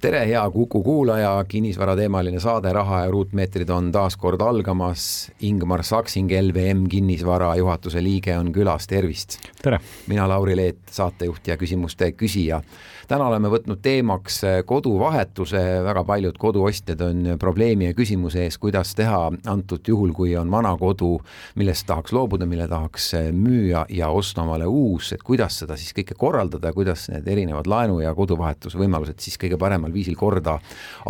[0.00, 5.30] tere, hea Kuku kuulaja, kinnisvarateemaline saade Raha ja ruutmeetrid on taas kord algamas.
[5.40, 9.38] Ingmar Saksing, LVM kinnisvara juhatuse liige on külas, tervist.
[9.62, 9.80] tere!
[10.06, 12.62] mina, Lauri Leet, saatejuht ja küsimuste küsija
[13.10, 18.92] täna oleme võtnud teemaks eh, koduvahetuse, väga paljud koduostjad on probleemi ja küsimuse ees, kuidas
[18.98, 19.18] teha
[19.50, 21.16] antud juhul, kui on vana kodu,
[21.58, 25.94] millest tahaks loobuda, mille tahaks eh, müüa ja osta omale uus, et kuidas seda siis
[25.96, 30.60] kõike korraldada, kuidas need erinevad laenu ja koduvahetusvõimalused siis kõige paremal viisil korda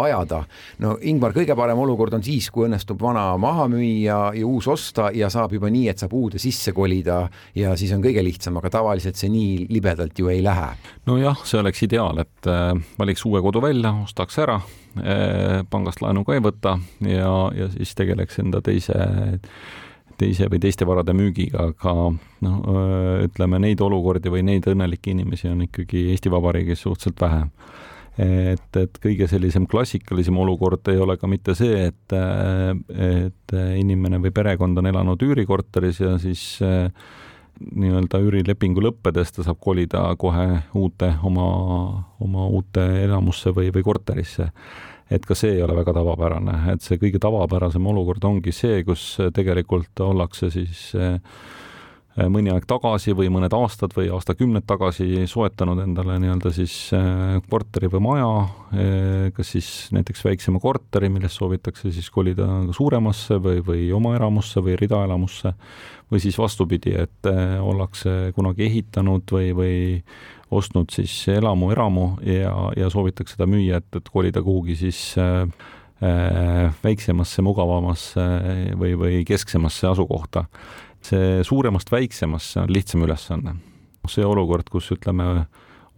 [0.01, 0.45] ajada.
[0.81, 5.11] no Ingmar, kõige parem olukord on siis, kui õnnestub vana maha müüa ja uus osta
[5.13, 8.73] ja saab juba nii, et saab uude sisse kolida ja siis on kõige lihtsam, aga
[8.81, 10.73] tavaliselt see nii libedalt ju ei lähe.
[11.11, 14.61] nojah, see oleks ideaal, et äh, valiks uue kodu välja, ostaks ära,
[15.03, 18.97] äh, pangast laenu ka ei võta ja, ja siis tegeleks enda teise
[20.21, 21.95] teise või teiste varade müügiga, aga
[22.45, 27.47] noh, äh, ütleme neid olukordi või neid õnnelikke inimesi on ikkagi Eesti Vabariigis suhteliselt vähe.
[28.21, 32.13] et, et kõige sellisem klassikalisem olukord ei ole ka mitte see, et,
[32.91, 36.91] et inimene või perekond on elanud üürikorteris ja siis äh,
[37.61, 41.47] nii-öelda üürilepingu lõppedes ta saab kolida kohe uute oma,
[42.21, 44.51] oma uute elamusse või, või korterisse.
[45.11, 49.17] et ka see ei ole väga tavapärane, et see kõige tavapärasem olukord ongi see, kus
[49.35, 51.19] tegelikult ollakse siis äh,
[52.29, 57.91] mõni aeg tagasi või mõned aastad või aastakümned tagasi soetanud endale nii-öelda siis äh, korteri
[57.93, 58.31] või maja,
[58.75, 64.63] äh, kas siis näiteks väiksema korteri, millest soovitakse siis kolida suuremasse või, või oma elamusse
[64.65, 65.55] või ridaelamusse,
[66.11, 67.29] või siis vastupidi, et
[67.63, 69.75] ollakse kunagi ehitanud või, või
[70.51, 75.45] ostnud siis elamu, eramu ja, ja soovitakse seda müüa, et, et kolida kuhugi siis äh,
[76.83, 78.27] väiksemasse, mugavamasse
[78.81, 80.47] või, või kesksemasse asukohta
[81.05, 83.57] see suuremast väiksemasse on lihtsam ülesanne.
[84.09, 85.47] see olukord, kus ütleme,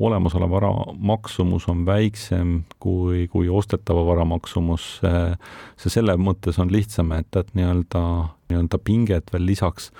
[0.03, 7.13] olemasoleva vara maksumus on väiksem kui, kui ostetava vara maksumus, see selle mõttes on lihtsam,
[7.17, 8.03] et, et nii-öelda,
[8.51, 9.91] nii-öelda pinget veel lisaks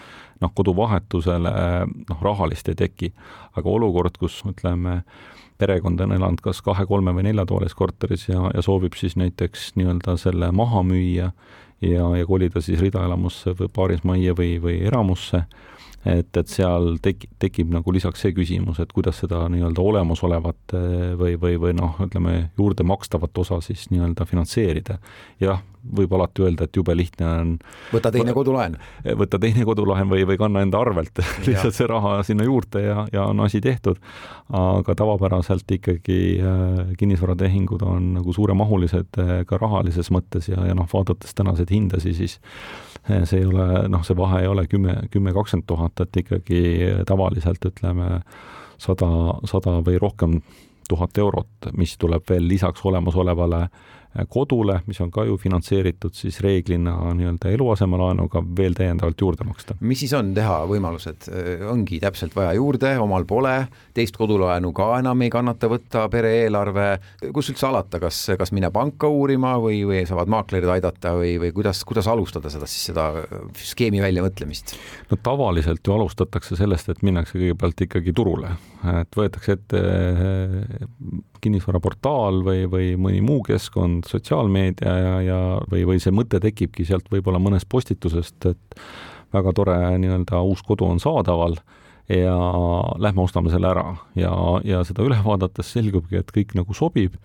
[0.43, 1.53] noh, koduvahetusele
[2.09, 3.13] noh, rahalist ei teki.
[3.57, 5.03] aga olukord, kus ütleme,
[5.59, 10.17] perekond on elanud kas kahe, kolme või neljatoalises korteris ja, ja soovib siis näiteks nii-öelda
[10.19, 11.31] selle maha müüa
[11.83, 15.45] ja, ja kolida siis ridaelamusse või paarismajja või, või eramusse,
[16.05, 20.77] et, et seal tek-, tekib nagu lisaks see küsimus, et kuidas seda nii-öelda olemasolevat
[21.19, 24.99] või, või, või noh, ütleme juurde makstavat osa siis nii-öelda finantseerida.
[25.43, 27.55] jah, võib alati öelda, et jube lihtne on
[27.93, 28.77] võta teine kodulaen.
[29.19, 33.27] võta teine kodulaen või, või kanna enda arvelt lihtsalt see raha sinna juurde ja, ja
[33.31, 33.99] on asi tehtud.
[34.53, 41.35] aga tavapäraselt ikkagi äh, kinnisvaratehingud on nagu suuremahulised ka rahalises mõttes ja, ja noh, vaadates
[41.35, 42.39] tänaseid hindasid, siis
[43.09, 46.61] see ei ole, noh, see vahe ei ole kümme, kümme, kakskümmend tuhat, et ikkagi
[47.09, 48.21] tavaliselt ütleme
[48.83, 49.09] sada,
[49.49, 50.39] sada või rohkem
[50.89, 53.67] tuhat eurot, mis tuleb veel lisaks olemasolevale
[54.29, 59.77] kodule, mis on ka ju finantseeritud siis reeglina nii-öelda eluasemelaenuga veel täiendavalt juurde maksta.
[59.81, 61.29] mis siis on teha võimalused,
[61.71, 63.55] ongi täpselt vaja juurde, omal pole,
[63.97, 66.89] teist kodulaenu ka enam ei kannata võtta, pere eelarve,
[67.33, 71.53] kus üldse alata, kas, kas minna panka uurima või, või saavad maaklerid aidata või, või
[71.57, 73.09] kuidas, kuidas alustada seda siis, seda
[73.73, 74.77] skeemi väljamõtlemist?
[75.11, 78.55] no tavaliselt ju alustatakse sellest, et minnakse kõigepealt ikkagi turule,
[79.01, 79.83] et võetakse ette
[81.43, 85.39] kinnisvaraportaal või, või mõni muu keskkond, sotsiaalmeedia ja, ja
[85.71, 88.83] või, või see mõte tekibki sealt võib-olla mõnest postitusest, et
[89.33, 91.57] väga tore nii-öelda uus kodu on saadaval
[92.13, 92.37] ja
[92.99, 93.87] lähme ostame selle ära.
[94.19, 94.33] Ja,
[94.65, 97.17] ja seda üle vaadates selgubki, et kõik nagu sobib,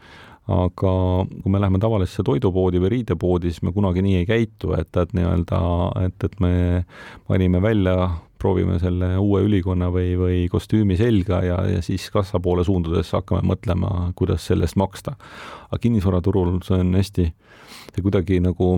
[0.48, 0.94] aga
[1.28, 5.12] kui me läheme tavalisse toidupoodi või riidepoodi, siis me kunagi nii ei käitu, et, et
[5.18, 5.60] nii-öelda,
[6.06, 6.54] et, et me
[7.28, 7.98] valime välja
[8.40, 13.46] proovime selle uue ülikonna või, või kostüümi selga ja, ja siis kassa poole suundudes hakkame
[13.48, 15.16] mõtlema, kuidas selle eest maksta.
[15.70, 17.32] aga kinnisvaraturul see on hästi,
[17.94, 18.78] see kuidagi nagu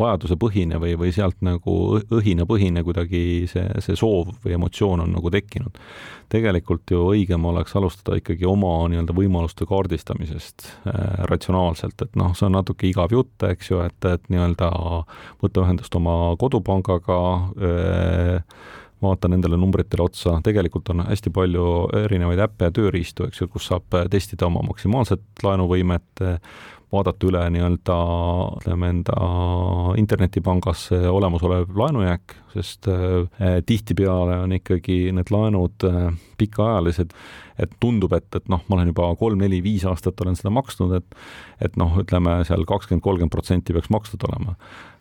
[0.00, 5.78] vajadusepõhine või, või sealt nagu õhinapõhine kuidagi see, see soov või emotsioon on nagu tekkinud.
[6.30, 12.46] tegelikult ju õigem oleks alustada ikkagi oma nii-öelda võimaluste kaardistamisest äh, ratsionaalselt, et noh, see
[12.48, 14.70] on natuke igav jutt, eks ju, et, et nii-öelda
[15.42, 17.22] võtta ühendust oma kodupangaga
[17.58, 18.60] äh,,
[19.02, 21.66] vaata nendele numbritele otsa, tegelikult on hästi palju
[22.04, 26.24] erinevaid äppe ja tööriistu, eks ju, kus saab testida oma maksimaalset laenuvõimet,
[26.90, 27.96] vaadata üle nii-öelda
[28.58, 29.16] ütleme enda
[30.00, 36.08] internetipangas olemasolev laenujääk, sest äh, tihtipeale on ikkagi need laenud äh,
[36.40, 37.14] pikaajalised,
[37.62, 41.20] et tundub, et, et noh, ma olen juba kolm-neli-viis aastat olen seda maksnud, et
[41.60, 44.56] et noh, ütleme seal kakskümmend, kolmkümmend protsenti peaks makstud olema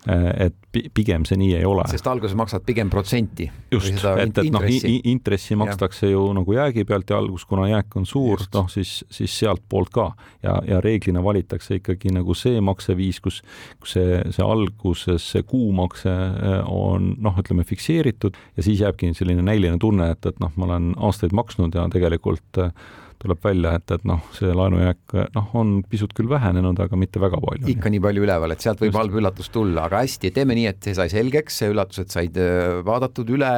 [0.08, 0.56] et
[0.96, 1.84] pigem see nii ei ole.
[1.92, 3.50] sest alguses maksad pigem protsenti.
[3.72, 4.64] just, et, et noh,
[5.12, 6.14] intressi makstakse ja.
[6.14, 10.06] ju nagu jäägi pealt ja algus, kuna jääk on suur, noh siis, siis sealtpoolt ka
[10.44, 13.42] ja, ja reeglina valitakse ikkagi nagu see makseviis, kus,
[13.84, 19.44] kus see, see alguses see kuumakse äh, on noh, ütleme fikseeritud ja siis jääbki selline
[19.44, 22.72] näiline tunne, et, et noh, ma olen aastaid maksnud ja tegelikult äh,
[23.20, 27.40] tuleb välja, et, et noh, see laenujääk noh, on pisut küll vähenenud, aga mitte väga
[27.44, 27.68] palju.
[27.74, 29.00] ikka nii palju üleval, et sealt võib Just.
[29.02, 32.80] halb üllatus tulla, aga hästi, teeme nii, et see sai selgeks, see üllatused said äh,
[32.88, 33.52] vaadatud üle,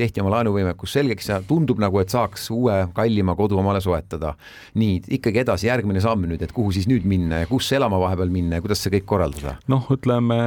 [0.00, 4.34] tehti oma laenuvõimekus selgeks ja tundub nagu, et saaks uue kallima kodu omale soetada.
[4.80, 8.32] nii, ikkagi edasi, järgmine samm nüüd, et kuhu siis nüüd minna ja kus elama vahepeal
[8.32, 9.58] minna ja kuidas see kõik korraldada?
[9.68, 10.40] noh, ütleme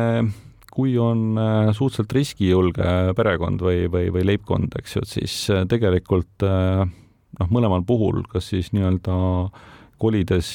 [0.78, 5.66] kui on äh, suhteliselt riskijulge perekond või, või, või leibkond, eks ju, et siis äh,
[5.70, 6.86] tegelikult äh,
[7.40, 9.18] noh, mõlemal puhul, kas siis nii-öelda
[9.98, 10.52] kolides,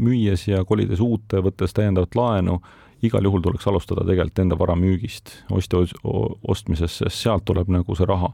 [0.00, 2.58] müües ja kolides uute, võttes täiendavat laenu,
[3.04, 5.82] igal juhul tuleks alustada tegelikult enda vara müügist, ostja
[6.48, 8.32] ostmisest, sest sealt tuleb nagu see raha.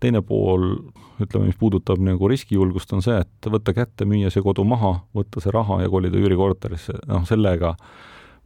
[0.00, 0.74] teine pool,
[1.24, 5.40] ütleme, mis puudutab nagu riskijulgust, on see, et võtta kätte, müüa see kodu maha, võtta
[5.40, 7.76] see raha ja kolida üürikorterisse, noh sellega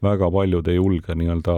[0.03, 1.57] väga paljud ei julge nii-öelda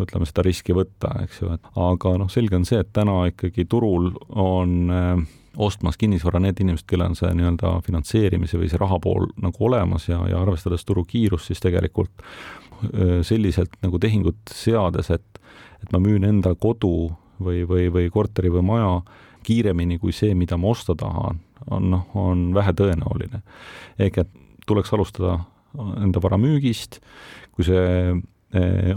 [0.00, 3.66] ütleme, seda riski võtta, eks ju, et aga noh, selge on see, et täna ikkagi
[3.68, 5.26] turul on äh,
[5.56, 10.08] ostmas kinnisvara need inimesed, kellel on see nii-öelda finantseerimise või see raha pool nagu olemas
[10.08, 12.24] ja, ja arvestades turu kiirust, siis tegelikult
[13.26, 15.42] selliselt nagu tehingut seades, et
[15.82, 17.10] et ma müün enda kodu
[17.42, 19.00] või, või, või korteri või maja
[19.42, 21.40] kiiremini kui see, mida ma osta tahan,
[21.70, 23.42] on noh, on vähetõenäoline.
[23.98, 24.30] ehk et
[24.66, 25.40] tuleks alustada
[25.98, 27.00] enda vara müügist,
[27.52, 28.14] kui see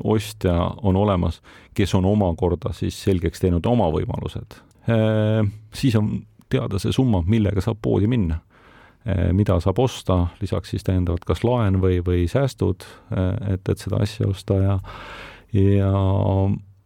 [0.04, 0.54] ostja
[0.84, 1.40] on olemas,
[1.74, 4.57] kes on omakorda siis selgeks teinud oma võimalused,
[5.74, 6.12] siis on
[6.50, 8.39] teada see summa, millega saab poodi minna.
[9.06, 13.81] Eh, mida saab osta, lisaks siis täiendavalt kas laen või, või säästud, eh, et, et
[13.81, 14.80] seda asja osta ja
[15.56, 15.92] ja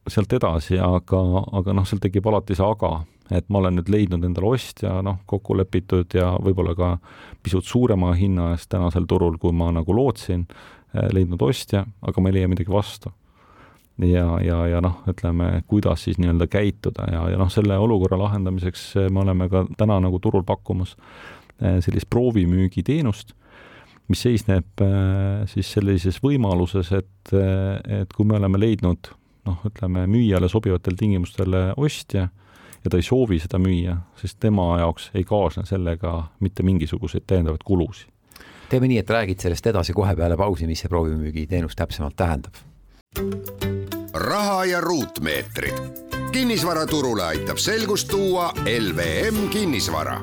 [0.10, 1.22] sealt edasi, aga,
[1.58, 5.22] aga noh, seal tekib alati see aga, et ma olen nüüd leidnud endale ostja, noh,
[5.30, 6.92] kokku lepitud ja võib-olla ka
[7.46, 10.44] pisut suurema hinna eest tänasel turul, kui ma nagu lootsin,
[10.92, 13.14] eh, leidnud ostja, aga ma ei leia midagi vastu
[14.06, 18.94] ja, ja, ja noh, ütleme, kuidas siis nii-öelda käituda ja, ja noh, selle olukorra lahendamiseks
[19.12, 20.96] me oleme ka täna nagu turul pakkumas
[21.62, 23.34] eh, sellist proovimüügiteenust,
[24.10, 29.12] mis seisneb eh, siis sellises võimaluses, et, eh, et kui me oleme leidnud
[29.50, 32.30] noh, ütleme müüjale sobivatel tingimustel ostja
[32.80, 37.66] ja ta ei soovi seda müüa, sest tema jaoks ei kaasne sellega mitte mingisuguseid täiendavaid
[37.68, 38.08] kulusid.
[38.70, 43.69] teeme nii, et räägid sellest edasi kohe peale pausi, mis see proovimüügiteenus täpsemalt tähendab
[44.20, 45.74] raha ja ruutmeetrid.
[46.32, 50.22] kinnisvaraturule aitab selgust tuua LVM kinnisvara.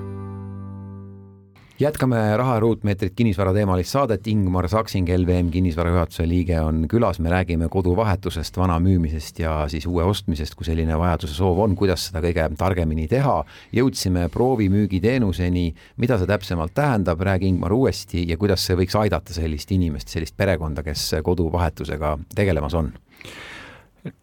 [1.80, 7.30] Jätkame Raha ruutmeetrit kinnisvara teemalist saadet, Ingmar Saksing, LVM kinnisvara juhatuse liige on külas, me
[7.30, 12.20] räägime koduvahetusest, vana müümisest ja siis uue ostmisest, kui selline vajaduse soov on, kuidas seda
[12.24, 13.44] kõige targemini teha.
[13.72, 18.28] jõudsime proovimüügiteenuseni, mida see täpsemalt tähendab, räägi Ingmar uuesti.
[18.28, 22.92] Ja kuidas see võiks aidata sellist inimest, sellist perekonda, kes koduvahetusega tegelemas on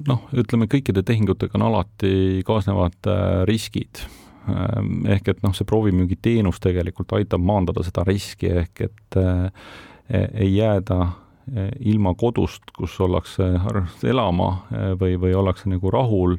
[0.07, 4.03] noh, ütleme kõikide tehingutega on alati kaasnevad äh, riskid
[4.49, 9.69] Ehm, ehk et noh, see proovimüügiteenus tegelikult aitab maandada seda riski, ehk et äh,
[10.11, 13.53] ei jääda äh, ilma kodust, kus ollakse
[14.03, 14.49] elama
[14.99, 16.35] või, või ollakse nagu rahul,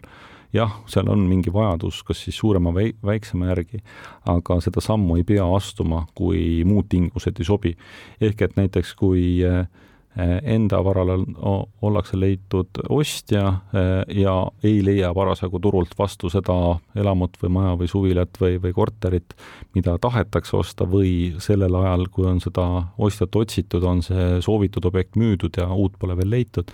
[0.54, 3.80] jah, seal on mingi vajadus, kas siis suurema või väiksema järgi,
[4.30, 7.74] aga seda sammu ei pea astuma, kui muud tingimused ei sobi.
[8.20, 9.64] ehk et näiteks kui äh,
[10.16, 11.16] enda varale
[11.82, 16.54] ollakse leitud ostja eh, ja ei leia parasjagu turult vastu seda
[16.94, 19.34] elamut või maja või suvilat või, või korterit,
[19.74, 22.66] mida tahetakse osta või sellel ajal, kui on seda
[22.98, 26.70] ostjat otsitud, on see soovitud objekt müüdud ja uut pole veel leitud,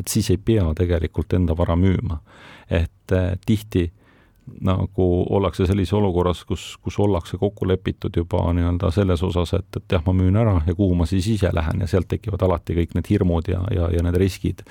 [0.00, 2.22] et siis ei pea tegelikult enda vara müüma.
[2.70, 3.90] et eh, tihti
[4.64, 9.96] nagu ollakse sellises olukorras, kus, kus ollakse kokku lepitud juba nii-öelda selles osas, et, et
[9.96, 12.96] jah, ma müün ära ja kuhu ma siis ise lähen ja sealt tekivad alati kõik
[12.98, 14.64] need hirmud ja, ja, ja need riskid,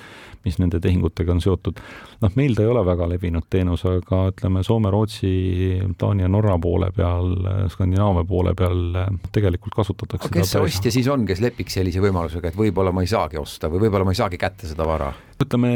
[0.46, 1.80] mis nende tehingutega on seotud.
[2.22, 5.32] noh, meil ta ei ole väga levinud teenus, aga ütleme, Soome, Rootsi,
[5.98, 7.34] Taani ja Norra poole peal,
[7.72, 8.84] Skandinaavia poole peal
[9.32, 13.10] tegelikult kasutatakse kes see ostja siis on, kes lepiks sellise võimalusega, et võib-olla ma ei
[13.10, 15.12] saagi osta või võib-olla ma ei saagi kätte seda vara?
[15.38, 15.72] ütleme,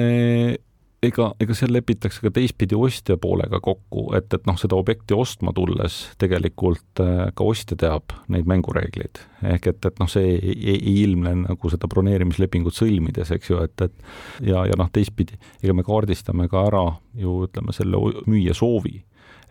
[1.02, 5.54] ega, ega seal lepitakse ka teistpidi ostja poolega kokku, et, et noh, seda objekti ostma
[5.56, 9.22] tulles tegelikult äh, ka ostja teab neid mängureegleid.
[9.54, 13.86] ehk et, et noh, see ei, ei, ilmne nagu seda broneerimislepingut sõlmides, eks ju, et,
[13.88, 16.84] et ja, ja noh, teistpidi, ega me kaardistame ka ära
[17.18, 19.02] ju ütleme, selle müüja soovi.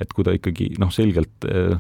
[0.01, 1.75] et kui ta ikkagi noh, selgelt eh,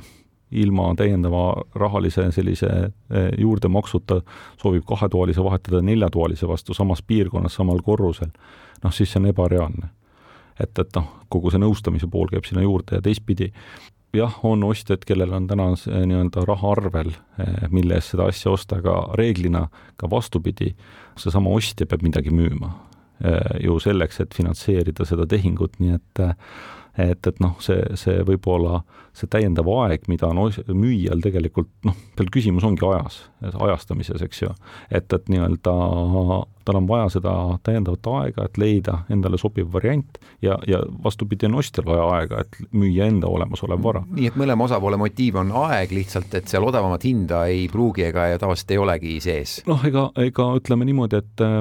[0.51, 4.21] ilma täiendava rahalise sellise eh, juurdemaksuta
[4.61, 8.31] soovib kahetoalise vahetada neljatoalise vastu samas piirkonnas, samal korrusel
[8.83, 9.89] noh, siis see on ebareaalne.
[10.59, 13.51] et, et noh, kogu see nõustamise pool käib sinna juurde ja teistpidi
[14.13, 18.51] jah, on ostjad, kellel on täna see nii-öelda raha arvel, eh, mille eest seda asja
[18.51, 19.67] osta, aga reeglina
[19.97, 20.73] ka vastupidi,
[21.19, 22.73] seesama ostja peab midagi müüma
[23.23, 26.25] eh, ju selleks, et finantseerida seda tehingut, nii et
[26.97, 28.81] et, et noh, see, see võib-olla
[29.15, 30.39] see täiendav aeg, mida on
[30.75, 33.21] müüjal tegelikult noh, seal küsimus ongi ajas,
[33.51, 34.53] ajastamises, eks ju.
[34.89, 35.75] et, et nii-öelda
[36.65, 37.33] tal on vaja seda
[37.65, 42.57] täiendavat aega, et leida endale sobiv variant ja, ja vastupidi, on ostjal vaja aega, et
[42.71, 44.03] müüa enda olemasolev vara.
[44.11, 48.27] nii et mõlema osapoole motiiv on aeg lihtsalt, et seal odavamat hinda ei pruugi ega
[48.33, 49.57] ja tavaliselt ei olegi sees?
[49.69, 51.59] noh, ega, ega ütleme niimoodi, et äh,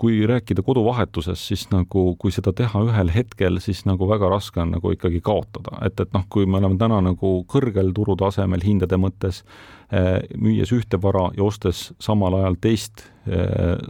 [0.00, 4.74] kui rääkida koduvahetusest, siis nagu kui seda teha ühel hetkel, siis nagu väga raske on
[4.76, 9.44] nagu ikkagi kaotada, et, et noh, kui me oleme täna nagu kõrgel turutasemel hindade mõttes,
[9.92, 13.06] äh, müües ühte vara ja ostes samal ajal teist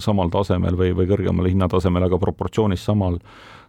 [0.02, 3.20] samal tasemel või, või kõrgemal hinnatasemel, aga proportsioonis samal,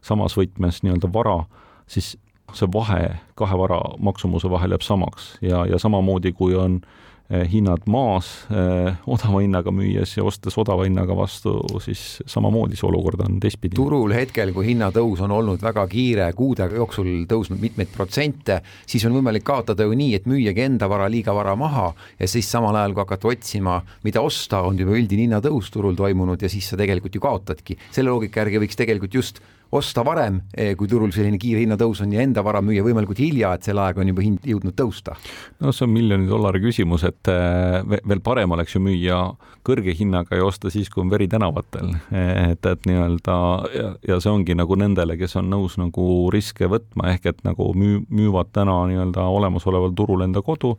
[0.06, 1.44] samas võtmes nii-öelda vara,
[1.90, 2.16] siis
[2.58, 5.36] see vahe kahe vara maksumuse vahel jääb samaks.
[5.46, 10.56] Ja, ja samamoodi, kui on äh, Eh, hinnad maas eh, odava hinnaga müües ja ostes
[10.58, 13.76] odava hinnaga vastu, siis samamoodi see olukord on teistpidi.
[13.78, 19.14] turul hetkel, kui hinnatõus on olnud väga kiire, kuude jooksul tõusnud mitmeid protsente, siis on
[19.20, 22.98] võimalik kaotada ju nii, et müüagi enda vara liiga vara maha ja siis samal ajal,
[22.98, 27.16] kui hakata otsima, mida osta, on juba üldine hinnatõus turul toimunud ja siis sa tegelikult
[27.16, 27.78] ju kaotadki.
[27.92, 32.14] selle loogika järgi võiks tegelikult just osta varem, eh, kui turul selline kiire hinnatõus on
[32.14, 35.16] ja enda vara müüa võimalikult hilja, et selle ajaga on juba hind jõudnud tõusta?
[35.60, 39.20] no see on miljoni dollari küsimus, et eh, veel parem oleks ju müüa
[39.66, 41.94] kõrge hinnaga ja osta siis, kui on veri tänavatel.
[42.10, 43.38] et, et nii-öelda
[43.76, 47.70] ja, ja see ongi nagu nendele, kes on nõus nagu riske võtma, ehk et nagu
[47.78, 50.78] müü-, müüvad täna nii-öelda olemasoleval turul enda kodu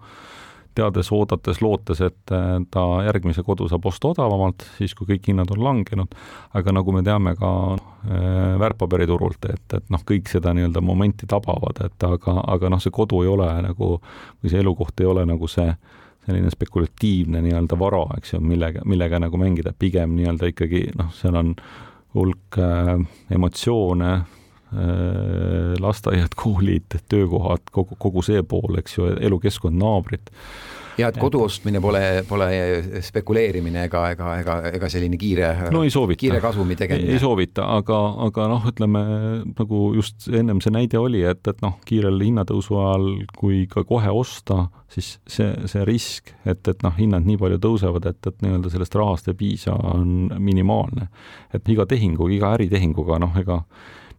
[0.75, 5.51] teades, oodates, lootes, et äh, ta järgmise kodu saab osta odavamalt, siis kui kõik hinnad
[5.55, 6.15] on langenud,
[6.57, 7.51] aga nagu me teame ka
[8.61, 13.23] väärtpaberiturult, et, et noh, kõik seda nii-öelda momenti tabavad, et aga, aga noh, see kodu
[13.25, 13.97] ei ole nagu,
[14.41, 15.69] või see elukoht ei ole nagu see
[16.27, 21.39] selline spekulatiivne nii-öelda vara, eks ju, millega, millega nagu mängida, pigem nii-öelda ikkagi noh, seal
[21.41, 21.55] on
[22.15, 22.93] hulk äh,
[23.33, 30.33] emotsioone, äh, lasteaiad, koolid, töökohad, kogu, kogu see pool, eks ju, elukeskkond, naabrid
[30.99, 32.49] ja et kodu ostmine pole, pole
[33.05, 35.83] spekuleerimine ega, ega, ega, ega selline kiire no,
[36.19, 37.15] kiire kasumi tegemine.
[37.15, 39.05] ei soovita, aga, aga noh, ütleme
[39.53, 44.13] nagu just ennem see näide oli, et, et noh, kiirel hinnatõusu ajal, kui ka kohe
[44.15, 48.73] osta, siis see, see risk, et, et noh, hinnad nii palju tõusevad, et, et nii-öelda
[48.73, 51.09] sellest rahast ei piisa, on minimaalne.
[51.55, 53.63] et iga tehinguga, iga äritehinguga, noh, ega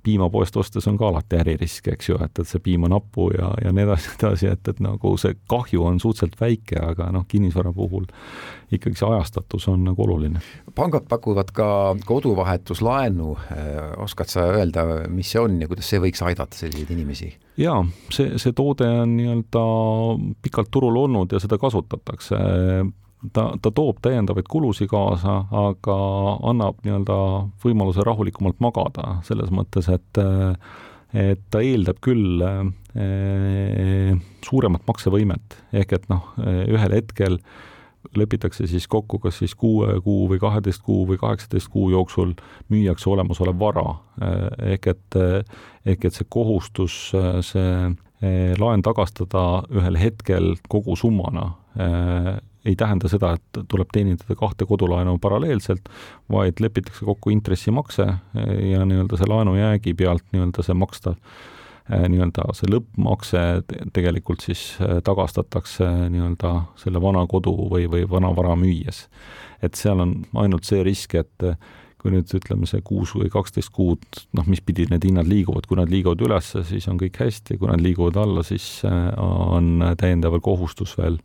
[0.03, 3.51] piimapoest ostes on ka alati äririsk, eks ju, et, et see piim on hapu ja,
[3.63, 7.73] ja nii edasi, edasi, et, et nagu see kahju on suhteliselt väike, aga noh, kinnisvara
[7.75, 8.07] puhul
[8.71, 10.41] ikkagi see ajastatus on nagu oluline.
[10.75, 11.67] pangad pakuvad ka
[12.05, 13.35] koduvahetuslaenu,
[14.01, 17.33] oskad sa öelda, mis see on ja kuidas see võiks aidata selliseid inimesi?
[17.61, 19.65] jaa, see, see toode on nii-öelda
[20.41, 22.39] pikalt turul olnud ja seda kasutatakse
[23.33, 25.97] ta, ta toob täiendavaid kulusid kaasa, aga
[26.51, 27.17] annab nii-öelda
[27.63, 30.23] võimaluse rahulikumalt magada, selles mõttes, et
[31.11, 33.01] et ta eeldab küll e,
[34.47, 37.35] suuremat maksevõimet, ehk et noh, ühel hetkel
[38.15, 42.31] lepitakse siis kokku, kas siis kuue kuu või kaheteist kuu või kaheksateist kuu jooksul
[42.71, 43.83] müüakse olemasolev vara,
[44.71, 45.19] ehk et,
[45.83, 51.49] ehk et see kohustus, see laen tagastada ühel hetkel kogu summana
[52.65, 55.89] ei tähenda seda, et tuleb teenindada kahte kodulaenu paralleelselt,
[56.31, 58.05] vaid lepitakse kokku intressimakse
[58.71, 63.45] ja nii-öelda see laenujäägi pealt nii-öelda see makstav eh, nii-öelda see lõppmakse
[63.93, 69.07] tegelikult siis eh, tagastatakse nii-öelda selle vana kodu või, või vana vara müües.
[69.61, 71.57] et seal on ainult see risk, et eh,
[72.01, 75.77] kui nüüd ütleme, see kuus või kaksteist kuud, noh, mis pidi need hinnad liiguvad, kui
[75.77, 78.81] nad liiguvad üles, siis on kõik hästi, kui nad liiguvad alla, siis
[79.21, 81.19] on täiendaval kohustus veel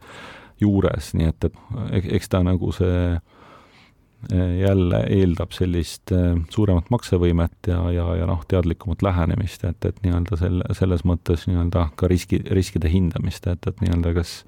[0.60, 7.70] juures, nii et, et eks ta nagu see eh, jälle eeldab sellist eh, suuremat maksevõimet
[7.72, 12.40] ja, ja, ja noh, teadlikumat lähenemist, et, et nii-öelda selle, selles mõttes nii-öelda ka riski,
[12.56, 14.38] riskide hindamist, et, et nii-öelda kas,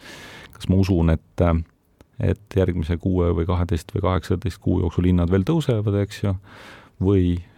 [0.57, 1.49] kas ma usun, et
[2.19, 6.33] et järgmise kuue või kaheteist või kaheksateist kuu jooksul hinnad veel tõusevad, eks ju,
[6.99, 7.58] või eh,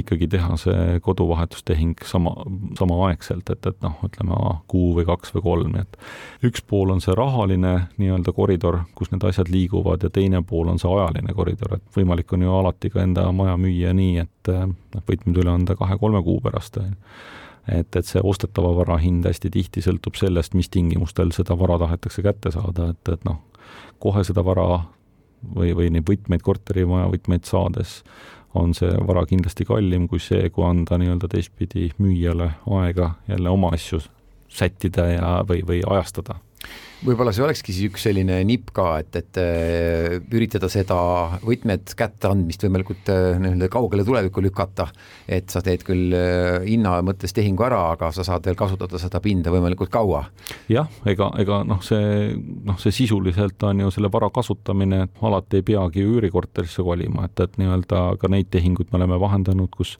[0.00, 2.32] ikkagi teha see koduvahetustehing sama,
[2.78, 4.38] samaaegselt, et, et noh, ütleme
[4.70, 9.12] kuu või kaks või kolm, nii et üks pool on see rahaline nii-öelda koridor, kus
[9.12, 12.90] need asjad liiguvad ja teine pool on see ajaline koridor, et võimalik on ju alati
[12.94, 16.98] ka enda maja müüa nii, et noh, võtmed üle anda kahe-kolme kuu pärast, on ju.
[17.80, 22.22] et, et see ostetava vara hind hästi tihti sõltub sellest, mis tingimustel seda vara tahetakse
[22.22, 23.40] kätte saada, et, et noh,
[24.02, 24.84] kohe seda vara
[25.54, 28.00] või, või neid võtmeid, korterimaja võtmeid saades
[28.54, 33.72] on see vara kindlasti kallim kui see, kui anda nii-öelda teistpidi müüjale aega jälle oma
[33.74, 34.00] asju
[34.48, 36.38] sättida ja, või, või ajastada
[37.04, 40.96] võib-olla see olekski siis üks selline nipp ka, et, et äh, üritada seda
[41.44, 44.88] võtmed kätteandmist võimalikult äh, nii-öelda kaugele tulevikku lükata,
[45.28, 49.20] et sa teed küll äh, hinna mõttes tehingu ära, aga sa saad veel kasutada seda
[49.24, 50.24] pinda võimalikult kaua.
[50.72, 55.66] jah, ega, ega noh, see noh, see sisuliselt on ju selle vara kasutamine, alati ei
[55.72, 59.98] peagi ju üürikorterisse kolima, et, et nii-öelda ka neid tehinguid me oleme vahendanud, kus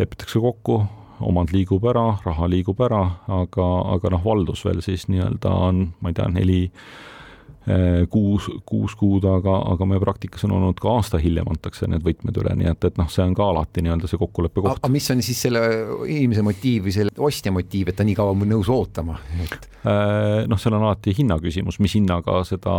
[0.00, 0.82] lepitakse kokku,
[1.20, 3.04] omand liigub ära, raha liigub ära,
[3.40, 8.96] aga, aga noh, valdus veel siis nii-öelda on, ma ei tea, neli eh, kuus, kuus
[8.98, 12.70] kuud, aga, aga meie praktikas on olnud ka aasta hiljem antakse need võtmed üle, nii
[12.72, 14.80] et, et noh, see on ka alati nii-öelda see kokkuleppe koht.
[14.80, 15.62] aga mis on siis selle
[16.06, 19.70] inimese motiiv või selle ostja motiiv, et ta nii kaua on nõus ootama et...?
[19.80, 22.74] Eh, noh, seal on alati hinna küsimus, mis hinnaga seda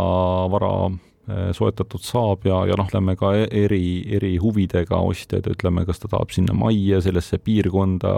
[0.52, 0.74] vara
[1.54, 6.10] soetatud saab ja, ja noh, ütleme ka e-, eri, eri huvidega ostjaid, ütleme, kas ta
[6.10, 8.12] tahab sinna majja, sellesse piirkonda,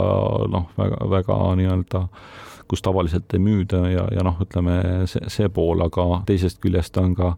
[0.53, 2.05] noh, väga, väga nii-öelda
[2.69, 4.79] kus tavaliselt ei müüda ja, ja noh, ütleme
[5.11, 7.35] see, see pool, aga teisest küljest on ka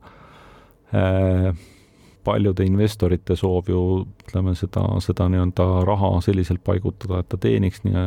[0.94, 1.50] äh,
[2.26, 3.82] paljude investorite soov ju
[4.26, 8.06] ütleme seda, seda nii-öelda raha selliselt paigutada, et ta teeniks nii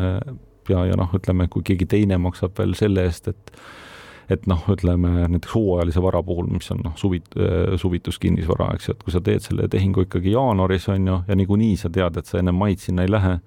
[0.70, 3.54] ja, ja noh, ütleme, kui keegi teine maksab veel selle eest, et
[4.30, 7.34] et noh, ütleme näiteks hooajalise vara puhul, mis on noh, suvit-,
[7.82, 11.80] suvituskinnisvara, eks ju, et kui sa teed selle tehingu ikkagi jaanuaris, on ju, ja niikuinii
[11.82, 13.40] sa tead, et sa enne maid sinna ei lähe,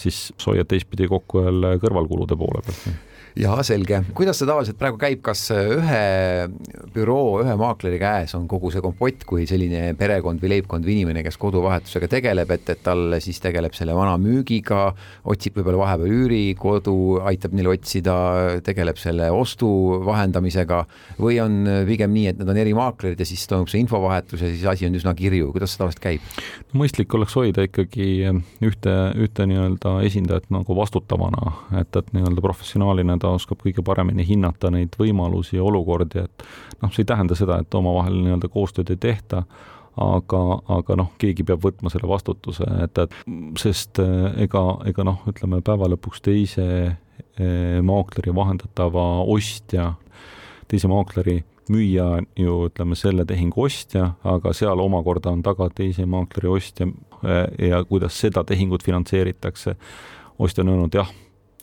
[0.00, 2.86] siis sa hoiad teistpidi kokku jälle kõrvalkulude poole pealt
[3.36, 4.00] jaa, selge.
[4.16, 6.02] kuidas see tavaliselt praegu käib, kas ühe
[6.96, 11.22] büroo, ühe maakleri käes on kogu see kompott, kui selline perekond või leibkond või inimene,
[11.26, 14.88] kes koduvahetusega tegeleb, et, et tal siis tegeleb selle vana müügiga,
[15.28, 16.96] otsib võib-olla vahepeal üürikodu,
[17.28, 18.16] aitab neil otsida,
[18.66, 19.68] tegeleb selle ostu
[20.06, 20.82] vahendamisega
[21.22, 24.50] või on pigem nii, et need on eri maaklerid ja siis toimub see infovahetus ja
[24.52, 26.30] siis asi on üsna kirju, kuidas see tavaliselt käib?
[26.76, 28.08] mõistlik oleks hoida ikkagi
[28.64, 34.70] ühte, ühte nii-öelda esindajat nagu vastutavana, et, et nii-öelda professionaalina ta oskab kõige paremini hinnata
[34.74, 36.46] neid võimalusi ja olukordi, et
[36.86, 39.42] noh, see ei tähenda seda, et omavahel nii-öelda koostööd ei tehta,
[39.96, 40.42] aga,
[40.76, 43.14] aga noh, keegi peab võtma selle vastutuse, et, et
[43.60, 49.94] sest eh, ega, ega noh, ütleme päeva lõpuks teise eh, maakleri vahendatava ostja,
[50.68, 51.40] teise maakleri
[51.72, 57.70] müüja ju ütleme, selle tehingu ostja, aga seal omakorda on taga teise maakleri ostja eh,
[57.70, 59.76] ja kuidas seda tehingut finantseeritakse.
[60.38, 61.08] ostja on öelnud jah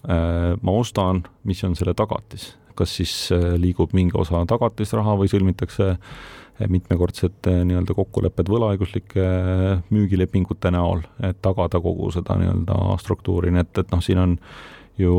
[0.04, 5.90] ma ostan, mis on selle tagatis, kas siis äh, liigub mingi osa tagatisraha või sõlmitakse
[5.94, 9.26] äh, mitmekordsed nii-öelda kokkulepped võlaõiguslike
[9.94, 14.36] müügilepingute näol, et tagada kogu seda nii-öelda struktuuri, nii et, et noh, siin on
[15.02, 15.16] ju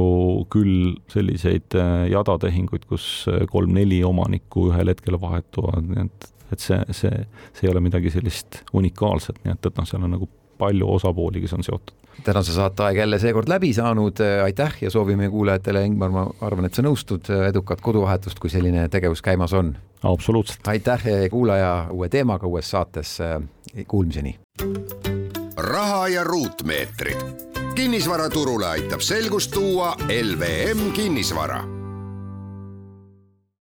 [0.54, 1.74] küll selliseid
[2.12, 7.82] jadatehinguid, kus kolm-neli omanikku ühel hetkel vahetuvad, nii et, et see, see, see ei ole
[7.82, 10.30] midagi sellist unikaalset, nii et, et noh, seal on nagu
[10.64, 15.84] palju osapooli, kes on seotud tänase saateaeg jälle seekord läbi saanud, aitäh ja soovime kuulajatele,
[15.84, 19.74] Ingmar, ma arvan, et sa nõustud, edukat koduvahetust, kui selline tegevus käimas on.
[20.02, 20.68] absoluutselt.
[20.68, 23.18] aitäh, kuulaja, uue teemaga uues saates,
[23.86, 24.38] kuulmiseni.
[25.56, 27.24] raha ja ruutmeetrid.
[27.74, 31.83] kinnisvaraturule aitab selgust tuua LVM kinnisvara